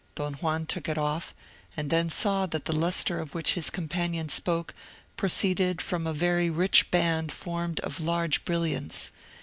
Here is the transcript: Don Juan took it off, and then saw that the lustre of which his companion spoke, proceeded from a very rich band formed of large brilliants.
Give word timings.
Don 0.15 0.33
Juan 0.33 0.65
took 0.65 0.89
it 0.89 0.97
off, 0.97 1.31
and 1.77 1.91
then 1.91 2.09
saw 2.09 2.47
that 2.47 2.65
the 2.65 2.73
lustre 2.73 3.19
of 3.19 3.35
which 3.35 3.53
his 3.53 3.69
companion 3.69 4.29
spoke, 4.29 4.73
proceeded 5.15 5.79
from 5.79 6.07
a 6.07 6.11
very 6.11 6.49
rich 6.49 6.89
band 6.89 7.31
formed 7.31 7.79
of 7.81 7.99
large 7.99 8.43
brilliants. 8.43 9.11